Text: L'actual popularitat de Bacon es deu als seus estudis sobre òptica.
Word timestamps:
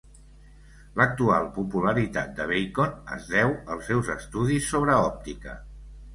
L'actual 1.01 1.45
popularitat 1.57 2.31
de 2.39 2.47
Bacon 2.53 2.97
es 3.17 3.29
deu 3.35 3.55
als 3.75 3.93
seus 3.93 4.11
estudis 4.17 4.73
sobre 4.73 4.99
òptica. 5.13 5.57